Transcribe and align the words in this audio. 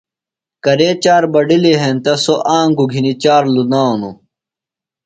کرے 0.63 0.89
چار 1.03 1.23
بڈِلیۡ 1.33 1.79
ہینتہ 1.81 2.13
سوۡ 2.23 2.41
آنگُوۡ 2.57 2.89
گِھنیۡ 2.91 3.19
چار 3.23 3.43
لُنانوۡ۔ 3.53 4.15